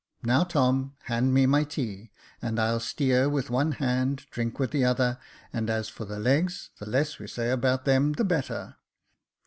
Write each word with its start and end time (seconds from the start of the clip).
Now, 0.23 0.43
Tom, 0.43 0.95
hand 1.03 1.31
me 1.31 1.45
my 1.45 1.63
tea, 1.63 2.09
and 2.41 2.59
I'll 2.59 2.79
steer 2.79 3.29
with 3.29 3.51
one 3.51 3.73
hand, 3.73 4.25
drink 4.31 4.57
with 4.57 4.71
the 4.71 4.83
other, 4.83 5.19
and 5.53 5.69
as 5.69 5.89
for 5.89 6.05
the 6.05 6.17
legs, 6.17 6.71
the 6.79 6.89
less 6.89 7.19
we 7.19 7.27
say 7.27 7.51
about 7.51 7.85
them 7.85 8.13
the 8.13 8.25
better. 8.25 8.77